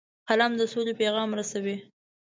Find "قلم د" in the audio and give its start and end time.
0.27-0.61